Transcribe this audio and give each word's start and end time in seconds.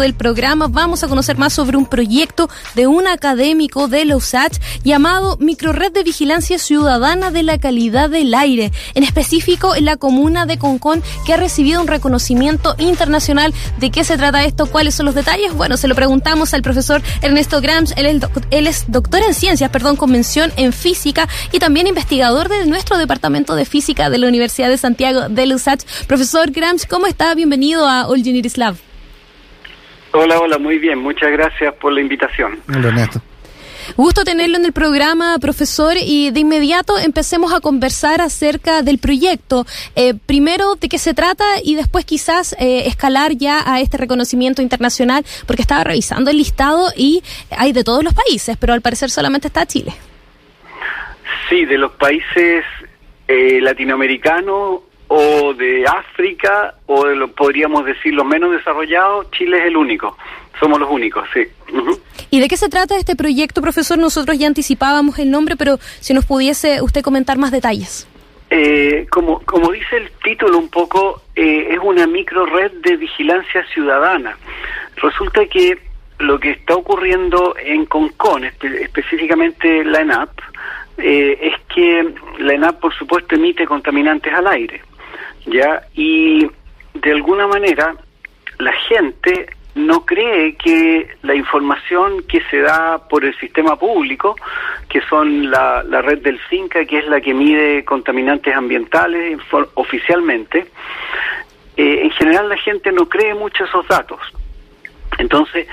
del 0.00 0.14
programa 0.14 0.68
vamos 0.68 1.02
a 1.02 1.08
conocer 1.08 1.36
más 1.36 1.52
sobre 1.52 1.76
un 1.76 1.86
proyecto 1.86 2.48
de 2.74 2.86
un 2.86 3.06
académico 3.06 3.88
de 3.88 4.04
la 4.04 4.16
USACH 4.16 4.58
llamado 4.84 5.36
Microred 5.38 5.92
de 5.92 6.02
Vigilancia 6.02 6.58
Ciudadana 6.58 7.30
de 7.30 7.42
la 7.42 7.58
Calidad 7.58 8.08
del 8.08 8.32
Aire, 8.34 8.72
en 8.94 9.04
específico 9.04 9.74
en 9.74 9.84
la 9.84 9.96
comuna 9.96 10.46
de 10.46 10.58
Concón, 10.58 11.02
que 11.26 11.34
ha 11.34 11.36
recibido 11.36 11.80
un 11.80 11.88
reconocimiento 11.88 12.74
internacional. 12.78 13.52
¿De 13.78 13.90
qué 13.90 14.04
se 14.04 14.16
trata 14.16 14.44
esto? 14.44 14.66
¿Cuáles 14.66 14.94
son 14.94 15.06
los 15.06 15.14
detalles? 15.14 15.54
Bueno, 15.54 15.76
se 15.76 15.88
lo 15.88 15.94
preguntamos 15.94 16.54
al 16.54 16.62
profesor 16.62 17.02
Ernesto 17.20 17.60
Grams, 17.60 17.94
él 17.96 18.66
es, 18.66 18.84
doctor 18.88 19.22
en 19.22 19.34
ciencias, 19.34 19.70
perdón, 19.70 19.96
con 19.96 20.10
mención 20.10 20.52
en 20.56 20.72
física 20.72 21.28
y 21.52 21.58
también 21.58 21.86
investigador 21.86 22.48
de 22.48 22.66
nuestro 22.66 22.96
departamento 22.96 23.54
de 23.54 23.64
física 23.64 24.10
de 24.10 24.18
la 24.18 24.28
Universidad 24.28 24.68
de 24.68 24.78
Santiago 24.78 25.28
de 25.28 25.46
la 25.46 25.54
USACH. 25.56 25.84
Profesor 26.06 26.50
Grams, 26.50 26.86
¿cómo 26.86 27.06
está? 27.06 27.34
Bienvenido 27.34 27.86
a 27.86 28.06
All 28.06 28.22
Lab. 28.56 28.91
Hola, 30.12 30.40
hola, 30.40 30.58
muy 30.58 30.78
bien. 30.78 30.98
Muchas 30.98 31.30
gracias 31.32 31.74
por 31.74 31.92
la 31.92 32.00
invitación. 32.00 32.60
Hola, 32.68 32.88
Ernesto. 32.88 33.20
Gusto 33.96 34.24
tenerlo 34.24 34.56
en 34.56 34.64
el 34.64 34.72
programa, 34.72 35.38
profesor, 35.40 35.96
y 36.00 36.30
de 36.30 36.40
inmediato 36.40 36.98
empecemos 36.98 37.52
a 37.52 37.60
conversar 37.60 38.20
acerca 38.20 38.82
del 38.82 38.98
proyecto. 38.98 39.66
Eh, 39.96 40.14
primero, 40.14 40.76
de 40.76 40.88
qué 40.88 40.98
se 40.98 41.14
trata 41.14 41.44
y 41.62 41.74
después 41.74 42.04
quizás 42.04 42.54
eh, 42.58 42.86
escalar 42.86 43.32
ya 43.32 43.62
a 43.66 43.80
este 43.80 43.96
reconocimiento 43.96 44.62
internacional, 44.62 45.24
porque 45.46 45.62
estaba 45.62 45.84
revisando 45.84 46.30
el 46.30 46.38
listado 46.38 46.92
y 46.96 47.22
hay 47.50 47.72
de 47.72 47.84
todos 47.84 48.04
los 48.04 48.14
países, 48.14 48.56
pero 48.56 48.72
al 48.72 48.82
parecer 48.82 49.10
solamente 49.10 49.48
está 49.48 49.66
Chile. 49.66 49.92
Sí, 51.48 51.64
de 51.64 51.76
los 51.76 51.92
países 51.92 52.64
eh, 53.28 53.60
latinoamericanos 53.60 54.80
o 55.14 55.52
de 55.52 55.84
África 55.84 56.74
o 56.86 57.04
de 57.06 57.14
lo, 57.14 57.28
podríamos 57.28 57.84
decir 57.84 58.14
los 58.14 58.24
menos 58.24 58.50
desarrollados, 58.50 59.30
Chile 59.32 59.58
es 59.58 59.64
el 59.66 59.76
único. 59.76 60.16
Somos 60.58 60.80
los 60.80 60.90
únicos, 60.90 61.28
sí. 61.34 61.42
¿Y 62.30 62.40
de 62.40 62.48
qué 62.48 62.56
se 62.56 62.70
trata 62.70 62.96
este 62.96 63.14
proyecto, 63.14 63.60
profesor? 63.60 63.98
Nosotros 63.98 64.38
ya 64.38 64.46
anticipábamos 64.46 65.18
el 65.18 65.30
nombre, 65.30 65.56
pero 65.56 65.76
si 66.00 66.14
nos 66.14 66.24
pudiese 66.24 66.80
usted 66.80 67.02
comentar 67.02 67.36
más 67.36 67.50
detalles. 67.50 68.08
Eh, 68.48 69.06
como, 69.10 69.40
como 69.40 69.72
dice 69.72 69.98
el 69.98 70.10
título 70.24 70.56
un 70.58 70.70
poco, 70.70 71.20
eh, 71.36 71.68
es 71.72 71.78
una 71.82 72.06
micro 72.06 72.46
red 72.46 72.72
de 72.80 72.96
vigilancia 72.96 73.66
ciudadana. 73.74 74.38
Resulta 74.96 75.44
que 75.44 75.78
lo 76.20 76.40
que 76.40 76.52
está 76.52 76.74
ocurriendo 76.74 77.54
en 77.62 77.84
Concon, 77.84 78.44
espe 78.44 78.82
específicamente 78.82 79.84
la 79.84 80.00
ENAP, 80.00 80.30
eh, 80.96 81.38
es 81.42 81.54
que 81.74 82.14
la 82.38 82.54
ENAP, 82.54 82.80
por 82.80 82.94
supuesto, 82.94 83.34
emite 83.34 83.66
contaminantes 83.66 84.32
al 84.32 84.46
aire. 84.46 84.80
¿Ya? 85.46 85.82
Y 85.94 86.46
de 86.94 87.12
alguna 87.12 87.46
manera 87.46 87.94
la 88.58 88.72
gente 88.72 89.46
no 89.74 90.04
cree 90.04 90.54
que 90.56 91.16
la 91.22 91.34
información 91.34 92.22
que 92.24 92.42
se 92.50 92.60
da 92.60 93.08
por 93.08 93.24
el 93.24 93.34
sistema 93.38 93.78
público, 93.78 94.36
que 94.88 95.00
son 95.08 95.50
la, 95.50 95.82
la 95.82 96.02
red 96.02 96.18
del 96.18 96.38
CINCA, 96.50 96.84
que 96.84 96.98
es 96.98 97.06
la 97.06 97.20
que 97.20 97.32
mide 97.32 97.84
contaminantes 97.84 98.54
ambientales 98.54 99.38
oficialmente, 99.74 100.66
eh, 101.76 102.00
en 102.02 102.10
general 102.10 102.50
la 102.50 102.58
gente 102.58 102.92
no 102.92 103.08
cree 103.08 103.34
mucho 103.34 103.64
esos 103.64 103.86
datos. 103.88 104.20
Entonces, 105.18 105.66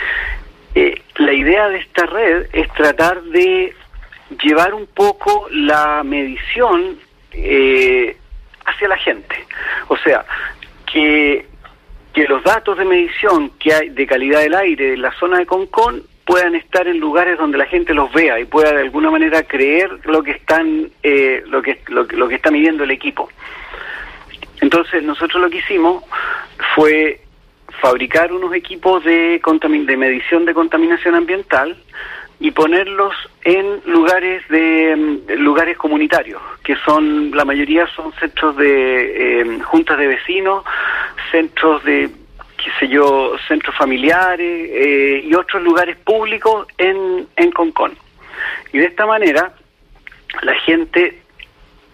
eh, 0.75 1.01
la 1.17 1.33
idea 1.33 1.67
de 1.67 1.79
esta 1.79 2.05
red 2.05 2.47
es 2.53 2.71
tratar 2.73 3.21
de 3.23 3.73
llevar 4.43 4.73
un 4.73 4.87
poco 4.87 5.47
la 5.51 6.03
medición 6.03 6.97
eh, 7.33 8.15
hacia 8.69 8.87
la 8.87 8.97
gente. 8.97 9.35
O 9.87 9.97
sea, 9.97 10.25
que, 10.91 11.45
que 12.13 12.27
los 12.27 12.43
datos 12.43 12.77
de 12.77 12.85
medición 12.85 13.51
que 13.59 13.73
hay 13.73 13.89
de 13.89 14.07
calidad 14.07 14.41
del 14.41 14.55
aire 14.55 14.93
en 14.93 15.01
la 15.01 15.11
zona 15.19 15.37
de 15.37 15.45
Concón 15.45 16.03
puedan 16.25 16.53
estar 16.53 16.87
en 16.87 16.99
lugares 16.99 17.39
donde 17.39 17.57
la 17.57 17.65
gente 17.65 17.93
los 17.93 18.11
vea 18.13 18.39
y 18.39 18.45
pueda 18.45 18.71
de 18.71 18.81
alguna 18.81 19.09
manera 19.09 19.41
creer 19.43 19.89
lo 20.05 20.21
que 20.21 20.31
están 20.31 20.91
eh, 21.01 21.41
lo 21.47 21.61
que 21.63 21.81
lo, 21.87 22.27
que 22.27 22.35
está 22.35 22.51
midiendo 22.51 22.83
el 22.83 22.91
equipo. 22.91 23.29
Entonces 24.61 25.01
nosotros 25.01 25.41
lo 25.41 25.49
que 25.49 25.57
hicimos 25.57 26.03
fue 26.75 27.21
fabricar 27.81 28.31
unos 28.31 28.53
equipos 28.53 29.03
de, 29.03 29.41
de 29.41 29.97
medición 29.97 30.45
de 30.45 30.53
contaminación 30.53 31.15
ambiental 31.15 31.75
y 32.39 32.51
ponerlos 32.51 33.13
en 33.43 33.81
lugares 33.85 34.47
de 34.47 35.21
lugares 35.37 35.77
comunitarios 35.77 36.41
que 36.63 36.75
son 36.85 37.31
la 37.31 37.43
mayoría 37.43 37.87
son 37.95 38.13
centros 38.13 38.55
de 38.55 39.41
eh, 39.41 39.59
juntas 39.63 39.97
de 39.97 40.07
vecinos 40.07 40.63
centros 41.31 41.83
de 41.83 42.09
qué 42.57 42.71
sé 42.79 42.87
yo 42.87 43.33
centros 43.47 43.75
familiares 43.75 44.69
eh, 44.71 45.21
y 45.25 45.33
otros 45.33 45.63
lugares 45.63 45.97
públicos 45.97 46.67
en 46.77 47.27
en 47.35 47.51
Concón. 47.51 47.97
Y 48.73 48.77
de 48.79 48.85
esta 48.85 49.05
manera 49.05 49.53
la 50.41 50.53
gente 50.55 51.21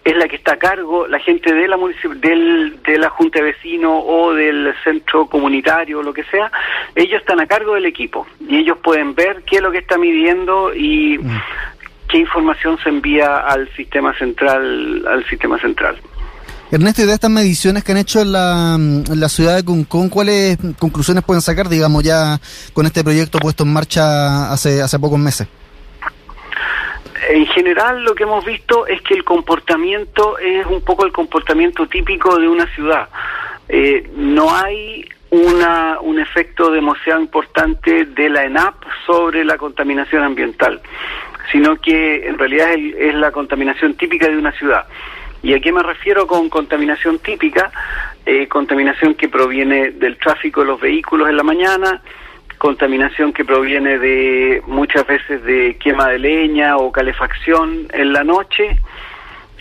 es 0.06 0.16
la 0.16 0.28
que 0.28 0.36
está 0.36 0.52
a 0.52 0.56
cargo, 0.56 1.08
la 1.08 1.18
gente 1.18 1.52
de 1.52 1.66
la 1.66 1.76
del, 2.20 2.80
de 2.84 2.96
la 2.96 3.10
Junta 3.10 3.40
de 3.40 3.46
Vecinos 3.46 4.04
o 4.06 4.32
del 4.32 4.72
centro 4.84 5.26
comunitario 5.26 5.98
o 5.98 6.02
lo 6.04 6.14
que 6.14 6.22
sea, 6.24 6.52
ellos 6.94 7.20
están 7.20 7.40
a 7.40 7.46
cargo 7.46 7.74
del 7.74 7.86
equipo 7.86 8.24
y 8.48 8.56
ellos 8.56 8.78
pueden 8.84 9.16
ver 9.16 9.42
qué 9.44 9.56
es 9.56 9.62
lo 9.62 9.72
que 9.72 9.78
está 9.78 9.98
midiendo 9.98 10.72
y 10.72 11.18
mm. 11.18 11.40
qué 12.08 12.18
información 12.18 12.78
se 12.84 12.88
envía 12.88 13.38
al 13.38 13.68
sistema 13.74 14.16
central, 14.16 15.04
al 15.08 15.26
sistema 15.26 15.58
central. 15.58 15.96
Ernesto, 16.70 17.02
y 17.02 17.06
de 17.06 17.12
estas 17.12 17.30
mediciones 17.30 17.82
que 17.82 17.90
han 17.90 17.98
hecho 17.98 18.20
en 18.20 18.30
la, 18.30 18.76
en 18.76 19.20
la 19.20 19.28
ciudad 19.28 19.56
de 19.56 19.64
Concón, 19.64 20.08
¿cuáles 20.08 20.56
conclusiones 20.78 21.24
pueden 21.24 21.42
sacar, 21.42 21.68
digamos, 21.68 22.04
ya 22.04 22.40
con 22.72 22.86
este 22.86 23.02
proyecto 23.02 23.40
puesto 23.40 23.64
en 23.64 23.72
marcha 23.72 24.52
hace, 24.52 24.82
hace 24.82 25.00
pocos 25.00 25.18
meses? 25.18 25.48
En 27.28 27.46
general 27.46 28.04
lo 28.04 28.14
que 28.14 28.22
hemos 28.22 28.44
visto 28.44 28.86
es 28.86 29.02
que 29.02 29.14
el 29.14 29.24
comportamiento 29.24 30.38
es 30.38 30.64
un 30.66 30.82
poco 30.82 31.04
el 31.04 31.12
comportamiento 31.12 31.86
típico 31.86 32.38
de 32.38 32.48
una 32.48 32.66
ciudad. 32.74 33.08
Eh, 33.68 34.08
no 34.14 34.54
hay 34.54 35.08
una, 35.30 35.98
un 36.00 36.20
efecto 36.20 36.70
demasiado 36.70 37.20
importante 37.20 38.04
de 38.04 38.28
la 38.28 38.44
ENAP 38.44 38.76
sobre 39.06 39.44
la 39.44 39.58
contaminación 39.58 40.22
ambiental, 40.22 40.80
sino 41.50 41.76
que 41.76 42.28
en 42.28 42.38
realidad 42.38 42.72
es, 42.74 42.94
es 42.96 43.14
la 43.14 43.32
contaminación 43.32 43.94
típica 43.94 44.28
de 44.28 44.38
una 44.38 44.52
ciudad. 44.52 44.86
¿Y 45.42 45.52
a 45.52 45.60
qué 45.60 45.72
me 45.72 45.82
refiero 45.82 46.26
con 46.26 46.48
contaminación 46.48 47.18
típica? 47.18 47.70
Eh, 48.24 48.48
contaminación 48.48 49.14
que 49.14 49.28
proviene 49.28 49.92
del 49.92 50.16
tráfico 50.16 50.60
de 50.60 50.66
los 50.66 50.80
vehículos 50.80 51.28
en 51.28 51.36
la 51.36 51.44
mañana, 51.44 52.02
contaminación 52.58 53.32
que 53.32 53.44
proviene 53.44 53.98
de 53.98 54.62
muchas 54.66 55.06
veces 55.06 55.42
de 55.44 55.76
quema 55.78 56.08
de 56.08 56.18
leña 56.18 56.76
o 56.76 56.90
calefacción 56.90 57.88
en 57.92 58.12
la 58.12 58.24
noche 58.24 58.80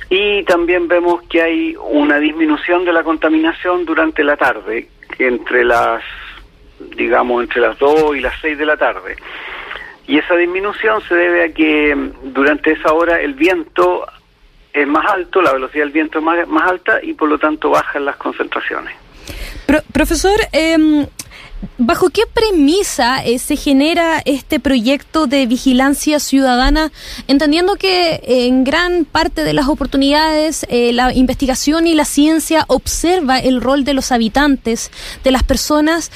y 0.10 0.44
también 0.44 0.88
vemos 0.88 1.24
que 1.24 1.42
hay 1.42 1.76
una 1.90 2.20
disminución 2.20 2.86
de 2.86 2.94
la 2.94 3.04
contaminación 3.04 3.86
durante 3.86 4.24
la 4.24 4.38
tarde, 4.38 4.88
entre 5.18 5.64
las 5.64 6.04
digamos 6.98 7.44
entre 7.44 7.62
las 7.62 7.78
2 7.80 8.18
y 8.18 8.20
las 8.20 8.34
6 8.42 8.58
de 8.58 8.66
la 8.66 8.78
tarde. 8.78 9.16
Y 10.08 10.18
esa 10.18 10.36
disminución 10.36 11.02
se 11.08 11.16
debe 11.16 11.46
a 11.46 11.54
que 11.54 12.12
durante 12.24 12.74
esa 12.74 12.94
hora 12.94 13.20
el 13.20 13.34
viento 13.34 14.06
es 14.72 14.88
más 14.88 15.06
alto, 15.10 15.42
la 15.42 15.54
velocidad 15.54 15.86
del 15.86 15.94
viento 15.94 16.20
es 16.20 16.26
más, 16.26 16.48
más 16.48 16.70
alta 16.70 17.00
y 17.02 17.14
por 17.14 17.30
lo 17.30 17.40
tanto 17.40 17.70
bajan 17.70 18.06
las 18.06 18.18
concentraciones. 18.18 18.94
profesor, 19.92 20.38
eh, 20.52 21.08
¿Bajo 21.78 22.10
qué 22.10 22.24
premisa 22.32 23.24
eh, 23.24 23.40
se 23.40 23.56
genera 23.56 24.22
este 24.26 24.60
proyecto 24.60 25.26
de 25.26 25.46
vigilancia 25.46 26.20
ciudadana, 26.20 26.92
entendiendo 27.28 27.76
que 27.76 28.16
eh, 28.16 28.48
en 28.48 28.64
gran 28.64 29.06
parte 29.06 29.44
de 29.44 29.54
las 29.54 29.68
oportunidades 29.68 30.66
eh, 30.70 30.94
la 30.94 31.14
investigación 31.14 31.88
y 31.88 31.96
la 31.96 32.06
ciencia 32.06 32.66
observa 32.68 33.40
el 33.40 33.62
rol 33.62 33.84
de 33.84 33.94
los 33.94 34.12
habitantes, 34.12 34.92
de 35.24 35.32
las 35.32 35.44
personas 35.44 36.12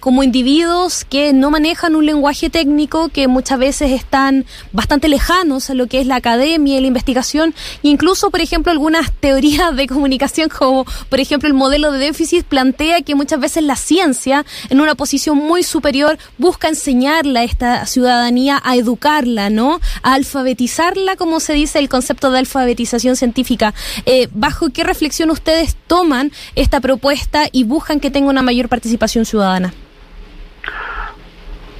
como 0.00 0.22
individuos 0.22 1.04
que 1.04 1.32
no 1.32 1.50
manejan 1.50 1.96
un 1.96 2.06
lenguaje 2.06 2.50
técnico, 2.50 3.08
que 3.08 3.28
muchas 3.28 3.58
veces 3.58 3.92
están 3.92 4.44
bastante 4.72 5.08
lejanos 5.08 5.70
a 5.70 5.74
lo 5.74 5.86
que 5.86 6.00
es 6.00 6.06
la 6.06 6.16
academia 6.16 6.76
y 6.76 6.80
la 6.80 6.86
investigación, 6.86 7.54
incluso, 7.82 8.30
por 8.30 8.40
ejemplo, 8.40 8.70
algunas 8.70 9.12
teorías 9.12 9.74
de 9.74 9.86
comunicación, 9.86 10.48
como 10.48 10.84
por 11.08 11.20
ejemplo 11.20 11.48
el 11.48 11.54
modelo 11.54 11.92
de 11.92 11.98
déficit, 11.98 12.44
plantea 12.44 13.02
que 13.02 13.14
muchas 13.14 13.40
veces 13.40 13.64
la 13.64 13.76
ciencia, 13.76 14.44
en 14.68 14.79
una 14.80 14.94
posición 14.94 15.36
muy 15.36 15.62
superior, 15.62 16.18
busca 16.38 16.68
enseñarla 16.68 17.40
a 17.40 17.44
esta 17.44 17.86
ciudadanía, 17.86 18.60
a 18.62 18.76
educarla, 18.76 19.50
¿no? 19.50 19.80
A 20.02 20.14
alfabetizarla, 20.14 21.16
como 21.16 21.40
se 21.40 21.54
dice 21.54 21.78
el 21.78 21.88
concepto 21.88 22.30
de 22.30 22.38
alfabetización 22.38 23.16
científica. 23.16 23.74
Eh, 24.06 24.28
¿Bajo 24.32 24.68
qué 24.72 24.84
reflexión 24.84 25.30
ustedes 25.30 25.76
toman 25.86 26.30
esta 26.54 26.80
propuesta 26.80 27.44
y 27.52 27.64
buscan 27.64 28.00
que 28.00 28.10
tenga 28.10 28.30
una 28.30 28.42
mayor 28.42 28.68
participación 28.68 29.24
ciudadana? 29.24 29.72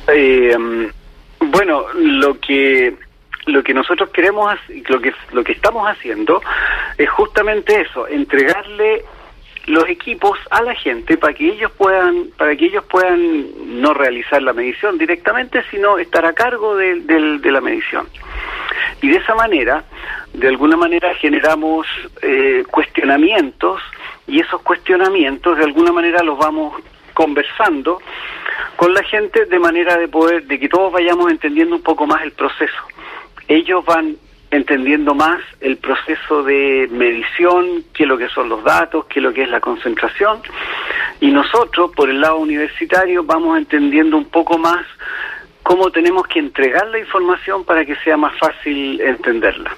Eh, 0.08 0.56
bueno, 1.38 1.84
lo 1.94 2.38
que 2.40 2.94
lo 3.46 3.62
que 3.62 3.74
nosotros 3.74 4.10
queremos, 4.10 4.54
lo 4.88 5.00
que 5.00 5.12
lo 5.32 5.42
que 5.42 5.52
estamos 5.52 5.86
haciendo 5.88 6.40
es 6.98 7.08
justamente 7.10 7.80
eso, 7.80 8.06
entregarle 8.06 9.04
los 9.70 9.88
equipos 9.88 10.38
a 10.50 10.62
la 10.62 10.74
gente 10.74 11.16
para 11.16 11.32
que 11.32 11.48
ellos 11.48 11.70
puedan 11.72 12.30
para 12.36 12.56
que 12.56 12.66
ellos 12.66 12.84
puedan 12.84 13.80
no 13.80 13.94
realizar 13.94 14.42
la 14.42 14.52
medición 14.52 14.98
directamente 14.98 15.62
sino 15.70 15.98
estar 15.98 16.24
a 16.24 16.32
cargo 16.32 16.76
de, 16.76 17.00
de 17.00 17.52
la 17.52 17.60
medición. 17.60 18.06
Y 19.02 19.08
de 19.08 19.16
esa 19.16 19.34
manera 19.34 19.84
de 20.32 20.48
alguna 20.48 20.76
manera 20.76 21.14
generamos 21.14 21.86
eh, 22.22 22.64
cuestionamientos 22.70 23.80
y 24.26 24.40
esos 24.40 24.60
cuestionamientos 24.62 25.56
de 25.56 25.64
alguna 25.64 25.92
manera 25.92 26.22
los 26.22 26.38
vamos 26.38 26.74
conversando 27.14 28.00
con 28.76 28.94
la 28.94 29.02
gente 29.04 29.46
de 29.46 29.58
manera 29.58 29.96
de 29.96 30.08
poder 30.08 30.46
de 30.46 30.58
que 30.58 30.68
todos 30.68 30.92
vayamos 30.92 31.30
entendiendo 31.30 31.76
un 31.76 31.82
poco 31.82 32.06
más 32.06 32.22
el 32.22 32.32
proceso. 32.32 32.82
Ellos 33.48 33.84
van 33.84 34.16
entendiendo 34.50 35.14
más 35.14 35.40
el 35.60 35.76
proceso 35.76 36.42
de 36.42 36.88
medición, 36.90 37.84
qué 37.94 38.02
es 38.02 38.08
lo 38.08 38.18
que 38.18 38.28
son 38.28 38.48
los 38.48 38.64
datos, 38.64 39.06
qué 39.06 39.20
es 39.20 39.22
lo 39.22 39.32
que 39.32 39.42
es 39.42 39.48
la 39.48 39.60
concentración, 39.60 40.40
y 41.20 41.30
nosotros, 41.30 41.92
por 41.94 42.10
el 42.10 42.20
lado 42.20 42.38
universitario, 42.38 43.22
vamos 43.22 43.58
entendiendo 43.58 44.16
un 44.16 44.24
poco 44.24 44.58
más 44.58 44.84
cómo 45.62 45.90
tenemos 45.90 46.26
que 46.26 46.38
entregar 46.38 46.88
la 46.88 46.98
información 46.98 47.64
para 47.64 47.84
que 47.84 47.94
sea 47.96 48.16
más 48.16 48.36
fácil 48.38 49.00
entenderla. 49.00 49.70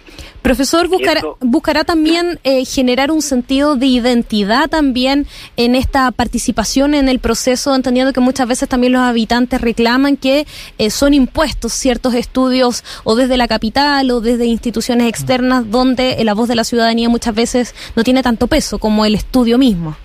Profesor, 0.42 0.88
buscará, 0.88 1.20
buscará 1.38 1.84
también 1.84 2.40
eh, 2.42 2.64
generar 2.64 3.12
un 3.12 3.22
sentido 3.22 3.76
de 3.76 3.86
identidad 3.86 4.68
también 4.68 5.26
en 5.56 5.76
esta 5.76 6.10
participación 6.10 6.94
en 6.94 7.08
el 7.08 7.20
proceso, 7.20 7.72
entendiendo 7.76 8.12
que 8.12 8.18
muchas 8.20 8.48
veces 8.48 8.68
también 8.68 8.92
los 8.92 9.02
habitantes 9.02 9.60
reclaman 9.60 10.16
que 10.16 10.44
eh, 10.78 10.90
son 10.90 11.14
impuestos 11.14 11.72
ciertos 11.72 12.14
estudios 12.14 12.82
o 13.04 13.14
desde 13.14 13.36
la 13.36 13.46
capital 13.46 14.10
o 14.10 14.20
desde 14.20 14.44
instituciones 14.46 15.08
externas 15.08 15.70
donde 15.70 16.14
eh, 16.14 16.24
la 16.24 16.34
voz 16.34 16.48
de 16.48 16.56
la 16.56 16.64
ciudadanía 16.64 17.08
muchas 17.08 17.36
veces 17.36 17.92
no 17.94 18.02
tiene 18.02 18.24
tanto 18.24 18.48
peso 18.48 18.80
como 18.80 19.06
el 19.06 19.14
estudio 19.14 19.58
mismo. 19.58 19.96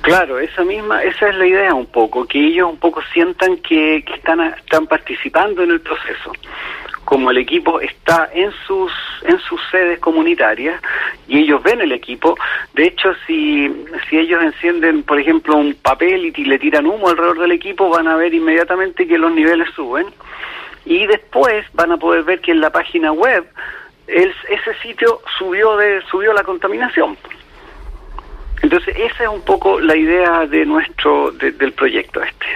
Claro, 0.00 0.40
esa 0.40 0.64
misma, 0.64 1.00
esa 1.04 1.28
es 1.28 1.36
la 1.36 1.46
idea 1.46 1.74
un 1.74 1.86
poco, 1.86 2.26
que 2.26 2.44
ellos 2.44 2.68
un 2.68 2.78
poco 2.78 3.00
sientan 3.12 3.58
que, 3.58 4.02
que 4.04 4.14
están, 4.14 4.40
están 4.40 4.88
participando 4.88 5.62
en 5.62 5.70
el 5.70 5.80
proceso 5.80 6.32
como 7.12 7.30
el 7.30 7.36
equipo 7.36 7.78
está 7.78 8.30
en 8.32 8.50
sus 8.66 8.90
en 9.24 9.38
sus 9.40 9.60
sedes 9.70 9.98
comunitarias 9.98 10.80
y 11.28 11.40
ellos 11.40 11.62
ven 11.62 11.82
el 11.82 11.92
equipo. 11.92 12.38
De 12.72 12.86
hecho 12.86 13.12
si 13.26 13.70
si 14.08 14.16
ellos 14.16 14.42
encienden 14.42 15.02
por 15.02 15.20
ejemplo 15.20 15.58
un 15.58 15.74
papel 15.74 16.32
y 16.34 16.44
le 16.46 16.58
tiran 16.58 16.86
humo 16.86 17.10
alrededor 17.10 17.40
del 17.40 17.52
equipo 17.52 17.90
van 17.90 18.08
a 18.08 18.16
ver 18.16 18.32
inmediatamente 18.32 19.06
que 19.06 19.18
los 19.18 19.30
niveles 19.30 19.68
suben. 19.76 20.06
Y 20.86 21.06
después 21.06 21.66
van 21.74 21.92
a 21.92 21.98
poder 21.98 22.22
ver 22.24 22.40
que 22.40 22.52
en 22.52 22.62
la 22.62 22.70
página 22.70 23.12
web 23.12 23.46
ese 24.06 24.74
sitio 24.82 25.20
subió 25.38 25.76
de 25.76 26.00
subió 26.10 26.32
la 26.32 26.44
contaminación. 26.44 27.18
Entonces 28.62 28.96
esa 28.96 29.24
es 29.24 29.28
un 29.28 29.42
poco 29.42 29.80
la 29.80 29.96
idea 29.96 30.46
de 30.46 30.64
nuestro 30.64 31.30
del 31.30 31.72
proyecto 31.74 32.22
este 32.22 32.46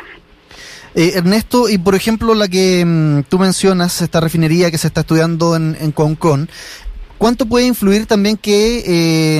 eh, 0.96 1.12
Ernesto, 1.14 1.68
y 1.68 1.78
por 1.78 1.94
ejemplo 1.94 2.34
la 2.34 2.48
que 2.48 2.84
mm, 2.84 3.28
tú 3.28 3.38
mencionas, 3.38 4.02
esta 4.02 4.18
refinería 4.20 4.70
que 4.70 4.78
se 4.78 4.88
está 4.88 5.02
estudiando 5.02 5.54
en, 5.54 5.76
en 5.80 5.92
Concón, 5.92 6.48
¿Cuánto 7.18 7.46
puede 7.46 7.66
influir 7.66 8.04
también 8.06 8.36
que 8.36 8.82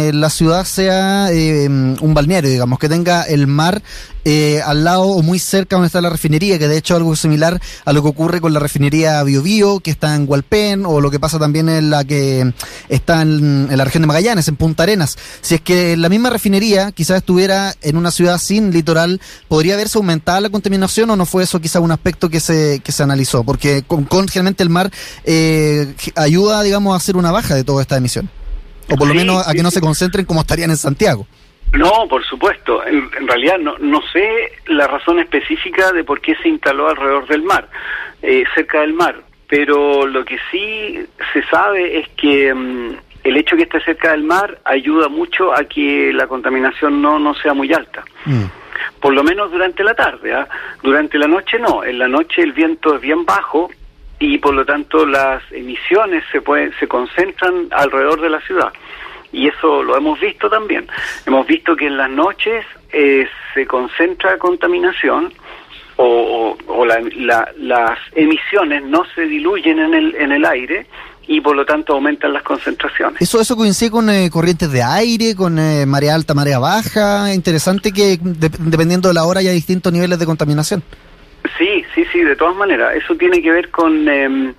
eh, 0.09 0.13
la 0.15 0.31
ciudad 0.31 0.65
sea 0.65 1.31
eh, 1.31 1.69
un 1.69 2.15
balneario, 2.15 2.51
digamos, 2.51 2.79
que 2.79 2.89
tenga 2.89 3.23
el 3.25 3.47
mar 3.47 3.83
eh, 4.29 4.61
al 4.61 4.83
lado 4.83 5.03
o 5.05 5.23
muy 5.23 5.39
cerca 5.39 5.77
donde 5.77 5.87
está 5.87 6.01
la 6.01 6.11
refinería, 6.11 6.59
que 6.59 6.67
de 6.67 6.77
hecho 6.77 6.95
es 6.95 6.97
algo 6.97 7.15
similar 7.15 7.63
a 7.85 7.93
lo 7.93 8.03
que 8.03 8.09
ocurre 8.09 8.41
con 8.41 8.53
la 8.53 8.59
refinería 8.59 9.23
Biobío, 9.23 9.79
que 9.79 9.93
está 9.93 10.17
en 10.17 10.29
Hualpén, 10.29 10.85
o 10.85 11.01
lo 11.01 11.13
que 11.13 11.21
pasa 11.21 11.39
también 11.39 11.69
en 11.69 11.91
la 11.91 12.03
que 12.03 12.53
está 12.89 13.23
en, 13.23 13.69
la 13.71 13.85
región 13.85 14.03
de 14.03 14.09
Magallanes, 14.09 14.49
en 14.49 14.57
Punta 14.57 14.83
Arenas. 14.83 15.17
Si 15.43 15.55
es 15.55 15.61
que 15.61 15.97
la 15.97 16.09
misma 16.09 16.31
refinería 16.31 16.91
quizás 16.91 17.19
estuviera 17.19 17.73
en 17.83 17.97
una 17.97 18.11
ciudad 18.11 18.39
sin 18.39 18.73
litoral, 18.73 19.21
¿podría 19.47 19.77
verse 19.77 19.97
aumentada 19.97 20.41
la 20.41 20.51
contaminación 20.51 21.09
o 21.11 21.15
no 21.15 21.25
fue 21.25 21.45
eso 21.45 21.61
quizás 21.61 21.81
un 21.81 21.93
aspecto 21.93 22.29
que 22.29 22.41
se, 22.41 22.81
que 22.81 22.91
se 22.91 23.05
analizó? 23.05 23.45
Porque 23.45 23.85
con, 23.87 24.07
con 24.07 24.27
generalmente 24.27 24.65
el 24.65 24.71
mar 24.71 24.91
eh, 25.23 25.95
ayuda, 26.17 26.65
digamos, 26.65 26.95
a 26.95 26.97
hacer 26.97 27.17
una 27.17 27.31
baja 27.31 27.55
de 27.55 27.63
toda 27.63 27.81
esta 27.81 27.97
emisión. 27.97 28.29
O 28.91 28.97
por 28.97 29.07
lo 29.07 29.15
menos 29.15 29.47
a 29.47 29.53
que 29.53 29.63
no 29.63 29.71
se 29.71 29.81
concentren 29.81 30.27
como 30.27 30.41
estarían 30.41 30.71
en 30.73 30.77
Santiago. 30.77 31.29
No, 31.73 32.07
por 32.09 32.25
supuesto. 32.25 32.85
En, 32.87 33.11
realidad 33.27 33.59
no, 33.59 33.77
no 33.79 34.01
sé 34.13 34.53
la 34.67 34.87
razón 34.87 35.19
específica 35.19 35.93
de 35.93 36.05
por 36.05 36.21
qué 36.21 36.35
se 36.37 36.49
instaló 36.49 36.89
alrededor 36.89 37.27
del 37.27 37.43
mar, 37.43 37.69
eh, 38.23 38.45
cerca 38.55 38.81
del 38.81 38.95
mar. 38.95 39.21
Pero 39.49 40.07
lo 40.07 40.25
que 40.25 40.39
sí 40.51 40.99
se 41.33 41.43
sabe 41.45 41.99
es 41.99 42.09
que 42.17 42.53
mm, 42.53 42.97
el 43.25 43.37
hecho 43.37 43.57
de 43.57 43.67
que 43.67 43.77
esté 43.79 43.93
cerca 43.93 44.13
del 44.13 44.25
mar 44.25 44.59
ayuda 44.65 45.09
mucho 45.09 45.53
a 45.53 45.65
que 45.65 46.13
la 46.13 46.27
contaminación 46.27 47.01
no, 47.03 47.19
no 47.19 47.35
sea 47.35 47.55
muy 47.55 47.73
alta. 47.73 48.05
Mm. 48.25 48.45
Por 49.01 49.15
lo 49.15 49.23
menos 49.23 49.51
durante 49.51 49.85
la 49.85 49.95
tarde. 49.95 50.35
¿ah? 50.35 50.49
Durante 50.83 51.19
la 51.19 51.29
noche 51.29 51.59
no. 51.59 51.85
En 51.85 51.99
la 51.99 52.09
noche 52.09 52.43
el 52.43 52.53
viento 52.53 52.97
es 52.97 53.01
bien 53.01 53.25
bajo 53.25 53.71
y 54.19 54.39
por 54.39 54.55
lo 54.55 54.65
tanto 54.65 55.05
las 55.05 55.43
emisiones 55.53 56.25
se, 56.33 56.41
pueden, 56.41 56.73
se 56.81 56.89
concentran 56.89 57.69
alrededor 57.71 58.21
de 58.21 58.31
la 58.31 58.41
ciudad 58.41 58.73
y 59.37 59.49
eso 59.49 59.83
lo 59.83 59.97
hemos 59.97 60.19
visto 60.19 60.49
también. 60.49 60.89
Hemos 61.27 61.47
visto 61.47 61.77
que 61.77 61.87
en 61.87 61.99
las 61.99 62.11
noches 62.11 62.65
eh, 62.91 63.29
se 63.53 63.67
concentra 63.67 64.39
contaminación 64.39 65.33
o, 65.99 66.57
las 66.87 67.99
emisiones 68.15 68.83
no 68.85 69.05
se 69.15 69.23
diluyen 69.27 69.79
en 69.79 69.95
el, 69.95 70.15
en 70.15 70.33
el 70.33 70.45
aire 70.45 70.87
y 71.27 71.41
por 71.41 71.55
lo 71.57 71.67
tanto 71.67 71.93
aumentan 71.93 72.33
las 72.33 72.43
concentraciones. 72.43 73.21
Eso 73.21 73.41
eso 73.41 73.57
coincide 73.57 73.91
con 73.91 74.09
eh, 74.09 74.31
corrientes 74.31 74.71
de 74.73 74.83
aire, 74.83 75.35
con 75.35 75.59
eh, 75.59 75.85
marea 75.85 76.15
alta, 76.15 76.33
marea 76.33 76.59
baja. 76.59 77.35
Interesante 77.35 77.93
que 77.93 78.19
dependiendo 78.21 79.09
de 79.09 79.15
la 79.15 79.25
hora 79.25 79.41
haya 79.41 79.51
distintos 79.51 79.93
niveles 79.93 80.19
de 80.19 80.25
contaminación. 80.25 80.83
Sí, 81.59 81.85
sí, 81.95 82.05
sí, 82.11 82.21
de 82.21 82.37
todas 82.37 82.57
maneras. 82.57 82.95
Eso 82.97 83.15
tiene 83.17 83.43
que 83.43 83.51
ver 83.51 83.71
con 83.71 84.09
em, 84.09 84.55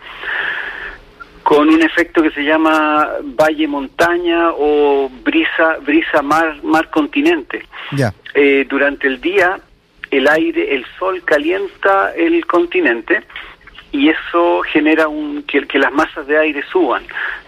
con 1.47 1.69
un 1.69 1.81
efecto 1.81 2.21
que 2.21 2.31
se 2.31 2.43
llama 2.43 3.07
valle 3.23 3.69
montaña 3.69 4.51
o 4.51 5.09
brisa 5.23 5.77
brisa 5.81 6.21
mar 6.21 6.61
mar 6.61 6.89
continente. 6.89 7.63
Eh, 8.33 8.65
durante 8.67 9.07
el 9.07 9.21
día 9.21 9.57
el 10.11 10.27
aire, 10.27 10.75
el 10.75 10.85
sol 10.99 11.23
calienta 11.23 12.13
el 12.17 12.45
continente 12.45 13.23
y 13.93 14.09
eso 14.09 14.61
genera 14.63 15.07
un, 15.07 15.43
que, 15.43 15.65
que, 15.65 15.79
las 15.79 15.93
masas 15.93 16.27
de 16.27 16.37
aire 16.37 16.61
suban. 16.69 17.03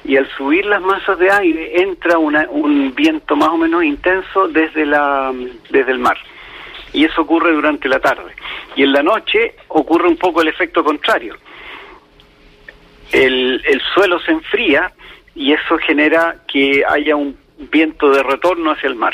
Y 0.06 0.16
al 0.16 0.30
subir 0.38 0.66
las 0.66 0.82
masas 0.82 1.20
de 1.20 1.30
aire 1.30 1.82
entra 1.82 2.18
un 2.18 2.96
viento 2.96 3.36
más 3.36 3.50
o 3.50 3.58
menos 3.58 3.84
intenso 3.84 4.48
desde, 4.48 4.86
la, 4.86 5.34
desde 5.70 5.92
el 5.92 6.00
mar. 6.00 6.18
Y 6.94 7.04
eso 7.04 7.24
ocurre 7.24 7.52
durante 7.52 7.90
la 7.90 8.00
tarde. 8.00 8.34
Y 8.78 8.84
en 8.84 8.94
la 8.94 9.04
noche 9.04 9.56
ocurre 9.68 10.08
un 10.08 10.16
poco 10.16 10.42
el 10.42 10.48
efecto 10.48 10.86
contrario 10.86 11.36
el, 13.12 13.62
el 13.66 13.82
suelo 13.94 14.20
se 14.22 14.32
enfría 14.32 14.92
y 15.36 15.54
eso 15.54 15.78
genera 15.86 16.36
que 16.48 16.84
haya 16.88 17.16
un 17.16 17.38
viento 17.72 18.10
de 18.12 18.24
retorno 18.24 18.72
hacia 18.72 18.88
el 18.88 18.96
mar. 18.96 19.14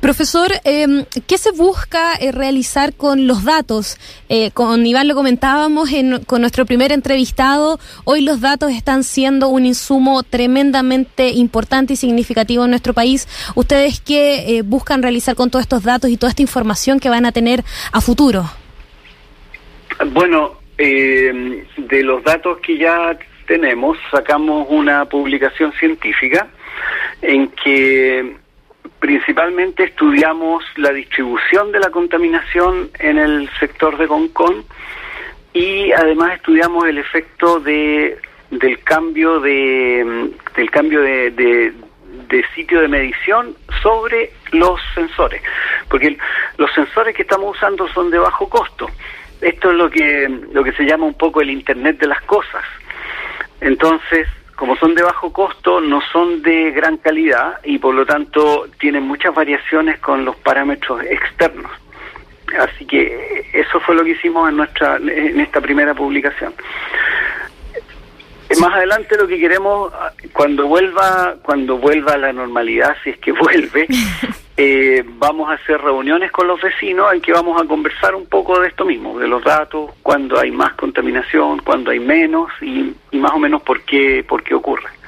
Profesor, 0.00 0.50
eh, 0.64 1.04
¿qué 1.26 1.36
se 1.36 1.50
busca 1.52 2.14
eh, 2.14 2.32
realizar 2.32 2.94
con 2.94 3.26
los 3.26 3.44
datos? 3.44 3.98
Eh, 4.28 4.50
con 4.52 4.86
Iván 4.86 5.08
lo 5.08 5.14
comentábamos 5.14 5.92
en, 5.92 6.24
con 6.24 6.40
nuestro 6.40 6.64
primer 6.64 6.90
entrevistado, 6.90 7.78
hoy 8.04 8.22
los 8.22 8.40
datos 8.40 8.70
están 8.72 9.04
siendo 9.04 9.48
un 9.48 9.66
insumo 9.66 10.22
tremendamente 10.22 11.30
importante 11.30 11.92
y 11.92 11.96
significativo 11.96 12.64
en 12.64 12.70
nuestro 12.70 12.94
país. 12.94 13.28
¿Ustedes 13.54 14.00
qué 14.00 14.56
eh, 14.56 14.62
buscan 14.62 15.02
realizar 15.02 15.34
con 15.34 15.50
todos 15.50 15.64
estos 15.64 15.82
datos 15.82 16.10
y 16.10 16.16
toda 16.16 16.30
esta 16.30 16.42
información 16.42 16.98
que 16.98 17.10
van 17.10 17.26
a 17.26 17.32
tener 17.32 17.62
a 17.92 18.00
futuro? 18.00 18.50
Bueno, 20.12 20.59
eh, 20.82 21.66
de 21.76 22.02
los 22.02 22.24
datos 22.24 22.58
que 22.60 22.78
ya 22.78 23.14
tenemos, 23.46 23.98
sacamos 24.10 24.66
una 24.70 25.04
publicación 25.04 25.72
científica 25.72 26.48
en 27.20 27.48
que 27.48 28.36
principalmente 28.98 29.84
estudiamos 29.84 30.64
la 30.76 30.90
distribución 30.92 31.70
de 31.70 31.80
la 31.80 31.90
contaminación 31.90 32.90
en 32.98 33.18
el 33.18 33.50
sector 33.60 33.98
de 33.98 34.08
Concón 34.08 34.64
y 35.52 35.92
además 35.92 36.36
estudiamos 36.36 36.86
el 36.86 36.96
efecto 36.96 37.60
de 37.60 38.16
del 38.50 38.82
cambio 38.82 39.38
de 39.38 40.30
del 40.56 40.70
cambio 40.70 41.02
de, 41.02 41.30
de 41.30 42.44
sitio 42.54 42.80
de 42.80 42.88
medición 42.88 43.54
sobre 43.82 44.32
los 44.52 44.80
sensores, 44.94 45.42
porque 45.90 46.16
los 46.56 46.72
sensores 46.72 47.14
que 47.14 47.22
estamos 47.22 47.54
usando 47.54 47.86
son 47.88 48.10
de 48.10 48.18
bajo 48.18 48.48
costo 48.48 48.88
esto 49.40 49.70
es 49.70 49.76
lo 49.76 49.90
que, 49.90 50.28
lo 50.52 50.62
que 50.62 50.72
se 50.72 50.84
llama 50.84 51.06
un 51.06 51.14
poco 51.14 51.40
el 51.40 51.50
Internet 51.50 51.98
de 51.98 52.06
las 52.06 52.22
cosas. 52.22 52.64
Entonces, 53.60 54.26
como 54.56 54.76
son 54.76 54.94
de 54.94 55.02
bajo 55.02 55.32
costo, 55.32 55.80
no 55.80 56.00
son 56.12 56.42
de 56.42 56.70
gran 56.72 56.98
calidad 56.98 57.58
y 57.64 57.78
por 57.78 57.94
lo 57.94 58.04
tanto 58.04 58.68
tienen 58.78 59.04
muchas 59.04 59.34
variaciones 59.34 59.98
con 60.00 60.24
los 60.24 60.36
parámetros 60.36 61.02
externos. 61.04 61.70
Así 62.58 62.84
que 62.84 63.46
eso 63.52 63.80
fue 63.80 63.94
lo 63.94 64.04
que 64.04 64.10
hicimos 64.10 64.48
en 64.48 64.56
nuestra 64.56 64.96
en 64.96 65.40
esta 65.40 65.60
primera 65.60 65.94
publicación. 65.94 66.52
Más 68.60 68.74
adelante 68.74 69.16
lo 69.16 69.28
que 69.28 69.38
queremos 69.38 69.92
cuando 70.32 70.66
vuelva 70.66 71.36
cuando 71.42 71.78
vuelva 71.78 72.12
a 72.12 72.18
la 72.18 72.32
normalidad, 72.32 72.96
si 73.04 73.10
es 73.10 73.18
que 73.18 73.32
vuelve, 73.32 73.86
eh, 74.62 75.02
vamos 75.06 75.48
a 75.48 75.54
hacer 75.54 75.80
reuniones 75.80 76.30
con 76.30 76.46
los 76.46 76.60
vecinos 76.60 77.10
en 77.14 77.22
que 77.22 77.32
vamos 77.32 77.58
a 77.58 77.66
conversar 77.66 78.14
un 78.14 78.26
poco 78.26 78.60
de 78.60 78.68
esto 78.68 78.84
mismo, 78.84 79.18
de 79.18 79.26
los 79.26 79.42
datos, 79.42 79.90
cuando 80.02 80.38
hay 80.38 80.50
más 80.50 80.74
contaminación, 80.74 81.60
cuando 81.60 81.90
hay 81.90 81.98
menos 81.98 82.50
y, 82.60 82.92
y 83.10 83.18
más 83.18 83.32
o 83.32 83.38
menos 83.38 83.62
por 83.62 83.80
qué, 83.84 84.22
por 84.28 84.42
qué 84.42 84.54
ocurre. 84.54 84.99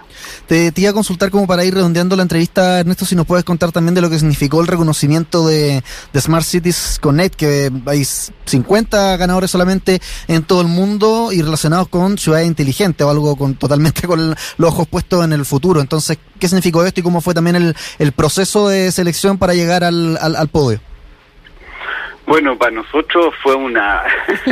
Te, 0.47 0.73
iba 0.77 0.91
a 0.91 0.93
consultar 0.93 1.31
como 1.31 1.47
para 1.47 1.65
ir 1.65 1.75
redondeando 1.75 2.17
la 2.17 2.23
entrevista, 2.23 2.81
Ernesto, 2.81 3.05
si 3.05 3.17
nos 3.17 3.27
puedes 3.27 3.45
contar 3.45 3.73
también 3.73 3.95
de 3.95 4.01
lo 4.01 4.11
que 4.11 4.19
significó 4.19 4.61
el 4.61 4.67
reconocimiento 4.67 5.47
de, 5.47 5.83
Smart 6.17 6.45
Cities 6.45 6.99
Connect, 7.01 7.35
que 7.35 7.71
hay 7.87 8.05
50 8.05 9.17
ganadores 9.17 9.51
solamente 9.51 10.01
en 10.29 10.43
todo 10.43 10.61
el 10.61 10.69
mundo 10.69 11.31
y 11.33 11.43
relacionados 11.43 11.89
con 11.89 12.19
ciudades 12.19 12.47
inteligentes 12.47 13.07
o 13.07 13.11
algo 13.11 13.37
con 13.37 13.55
totalmente 13.55 14.07
con 14.07 14.35
los 14.59 14.69
ojos 14.71 14.89
puestos 14.89 15.25
en 15.25 15.33
el 15.33 15.45
futuro. 15.45 15.81
Entonces, 15.81 16.19
¿qué 16.39 16.49
significó 16.49 16.85
esto 16.85 17.01
y 17.01 17.03
cómo 17.03 17.21
fue 17.21 17.35
también 17.35 17.57
el, 17.57 17.77
el 17.99 18.13
proceso 18.13 18.69
de 18.69 18.93
selección 18.93 19.39
para 19.39 19.55
llegar 19.55 19.85
al, 19.85 20.19
al, 20.21 20.37
al 20.37 20.49
podio? 20.49 20.81
Bueno, 22.27 22.57
para 22.57 22.71
nosotros 22.71 23.35
fue 23.43 23.55
una 23.55 24.05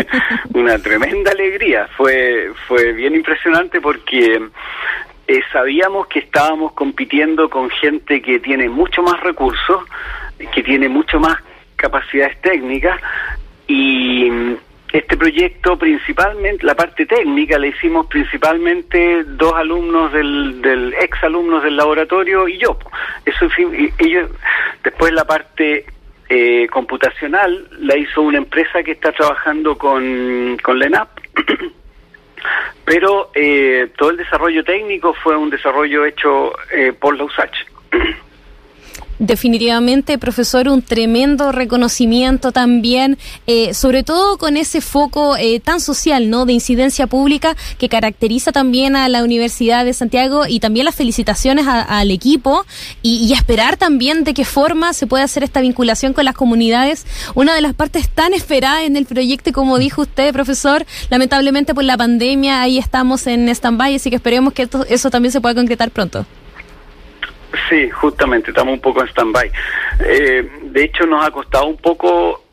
una 0.54 0.78
tremenda 0.78 1.30
alegría, 1.30 1.88
fue 1.96 2.52
fue 2.66 2.92
bien 2.92 3.14
impresionante 3.14 3.80
porque 3.80 4.40
eh, 5.30 5.44
sabíamos 5.52 6.08
que 6.08 6.18
estábamos 6.18 6.72
compitiendo 6.72 7.48
con 7.48 7.70
gente 7.70 8.20
que 8.20 8.40
tiene 8.40 8.68
mucho 8.68 9.00
más 9.00 9.20
recursos, 9.20 9.84
que 10.52 10.60
tiene 10.64 10.88
mucho 10.88 11.20
más 11.20 11.36
capacidades 11.76 12.40
técnicas 12.40 13.00
y 13.68 14.28
mm, 14.28 14.56
este 14.92 15.16
proyecto 15.16 15.78
principalmente, 15.78 16.66
la 16.66 16.74
parte 16.74 17.06
técnica 17.06 17.60
la 17.60 17.68
hicimos 17.68 18.06
principalmente 18.06 19.22
dos 19.22 19.54
alumnos 19.54 20.12
del, 20.12 20.60
del 20.62 20.94
ex 20.94 21.22
alumnos 21.22 21.62
del 21.62 21.76
laboratorio 21.76 22.48
y 22.48 22.58
yo. 22.58 22.76
Eso 23.24 23.46
ellos, 23.98 24.30
después 24.82 25.12
la 25.12 25.24
parte 25.26 25.84
eh, 26.28 26.66
computacional 26.72 27.68
la 27.78 27.96
hizo 27.96 28.22
una 28.22 28.38
empresa 28.38 28.82
que 28.82 28.92
está 28.92 29.12
trabajando 29.12 29.78
con, 29.78 30.58
con 30.60 30.76
la 30.80 31.06
pero 32.84 33.30
eh, 33.34 33.90
todo 33.96 34.10
el 34.10 34.16
desarrollo 34.16 34.64
técnico 34.64 35.14
fue 35.14 35.36
un 35.36 35.50
desarrollo 35.50 36.04
hecho 36.04 36.52
eh, 36.72 36.92
por 36.92 37.16
la 37.16 37.24
USACH. 37.24 37.56
definitivamente, 39.20 40.18
profesor, 40.18 40.68
un 40.68 40.82
tremendo 40.82 41.52
reconocimiento 41.52 42.50
también, 42.52 43.18
eh, 43.46 43.74
sobre 43.74 44.02
todo 44.02 44.38
con 44.38 44.56
ese 44.56 44.80
foco 44.80 45.36
eh, 45.36 45.60
tan 45.60 45.80
social, 45.80 46.30
¿no? 46.30 46.46
De 46.46 46.54
incidencia 46.54 47.06
pública 47.06 47.54
que 47.78 47.88
caracteriza 47.88 48.50
también 48.50 48.96
a 48.96 49.08
la 49.08 49.22
Universidad 49.22 49.84
de 49.84 49.92
Santiago 49.92 50.46
y 50.48 50.58
también 50.58 50.86
las 50.86 50.94
felicitaciones 50.94 51.66
al 51.68 52.10
equipo 52.10 52.64
y, 53.02 53.30
esperar 53.30 53.76
también 53.76 54.24
de 54.24 54.34
qué 54.34 54.44
forma 54.44 54.92
se 54.92 55.06
puede 55.06 55.22
hacer 55.22 55.44
esta 55.44 55.60
vinculación 55.60 56.14
con 56.14 56.24
las 56.24 56.34
comunidades. 56.34 57.06
Una 57.34 57.54
de 57.54 57.60
las 57.60 57.74
partes 57.74 58.08
tan 58.08 58.34
esperadas 58.34 58.82
en 58.84 58.96
el 58.96 59.04
proyecto, 59.06 59.52
como 59.52 59.78
dijo 59.78 60.02
usted, 60.02 60.32
profesor, 60.32 60.86
lamentablemente 61.10 61.74
por 61.74 61.84
la 61.84 61.96
pandemia 61.96 62.62
ahí 62.62 62.78
estamos 62.78 63.26
en 63.26 63.48
stand-by, 63.48 63.94
así 63.94 64.10
que 64.10 64.16
esperemos 64.16 64.52
que 64.54 64.68
eso 64.88 65.10
también 65.10 65.32
se 65.32 65.40
pueda 65.40 65.54
concretar 65.54 65.90
pronto. 65.90 66.26
Sí, 67.68 67.90
justamente, 67.90 68.50
estamos 68.50 68.74
un 68.74 68.80
poco 68.80 69.00
en 69.02 69.08
stand-by. 69.08 69.50
Eh, 70.04 70.50
de 70.62 70.84
hecho, 70.84 71.06
nos 71.06 71.24
ha 71.24 71.30
costado 71.30 71.66
un 71.66 71.76
poco 71.76 72.44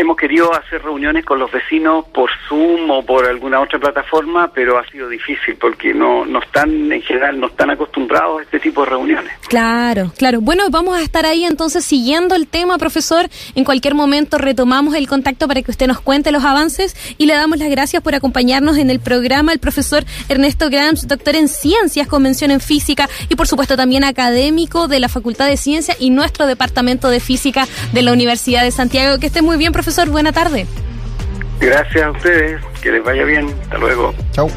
hemos 0.00 0.16
querido 0.16 0.52
hacer 0.54 0.82
reuniones 0.82 1.24
con 1.24 1.38
los 1.38 1.50
vecinos 1.52 2.06
por 2.06 2.30
Zoom 2.48 2.90
o 2.90 3.04
por 3.04 3.26
alguna 3.26 3.60
otra 3.60 3.78
plataforma, 3.78 4.50
pero 4.52 4.78
ha 4.78 4.86
sido 4.88 5.08
difícil 5.08 5.56
porque 5.60 5.92
no, 5.92 6.24
no 6.24 6.40
están, 6.40 6.90
en 6.90 7.02
general, 7.02 7.38
no 7.38 7.48
están 7.48 7.70
acostumbrados 7.70 8.40
a 8.40 8.42
este 8.42 8.60
tipo 8.60 8.82
de 8.82 8.90
reuniones. 8.90 9.32
Claro, 9.48 10.12
claro. 10.16 10.40
Bueno, 10.40 10.64
vamos 10.70 10.96
a 10.96 11.02
estar 11.02 11.26
ahí 11.26 11.44
entonces 11.44 11.84
siguiendo 11.84 12.34
el 12.34 12.46
tema, 12.46 12.78
profesor. 12.78 13.28
En 13.54 13.64
cualquier 13.64 13.94
momento 13.94 14.38
retomamos 14.38 14.94
el 14.94 15.06
contacto 15.06 15.46
para 15.46 15.60
que 15.62 15.70
usted 15.70 15.86
nos 15.86 16.00
cuente 16.00 16.32
los 16.32 16.44
avances 16.44 16.96
y 17.18 17.26
le 17.26 17.34
damos 17.34 17.58
las 17.58 17.68
gracias 17.68 18.02
por 18.02 18.14
acompañarnos 18.14 18.78
en 18.78 18.90
el 18.90 19.00
programa 19.00 19.52
el 19.52 19.58
profesor 19.58 20.04
Ernesto 20.28 20.70
Grams, 20.70 21.08
doctor 21.08 21.36
en 21.36 21.48
ciencias, 21.48 22.08
convención 22.08 22.50
en 22.50 22.60
física 22.60 23.08
y 23.28 23.34
por 23.34 23.46
supuesto 23.46 23.76
también 23.76 24.04
académico 24.04 24.88
de 24.88 25.00
la 25.00 25.08
Facultad 25.08 25.46
de 25.46 25.56
Ciencias 25.56 25.96
y 26.00 26.10
nuestro 26.10 26.46
departamento 26.46 27.10
de 27.10 27.20
física 27.20 27.66
de 27.92 28.02
la 28.02 28.12
Universidad 28.12 28.62
de 28.62 28.70
Santiago. 28.70 29.18
Que 29.18 29.26
esté 29.26 29.42
muy 29.42 29.56
bien, 29.56 29.72
profesor. 29.90 30.10
Buena 30.10 30.32
tarde. 30.32 30.66
Gracias 31.60 32.04
a 32.04 32.10
ustedes. 32.10 32.62
Que 32.80 32.92
les 32.92 33.04
vaya 33.04 33.24
bien. 33.24 33.52
Hasta 33.62 33.78
luego. 33.78 34.14
Chao. 34.32 34.48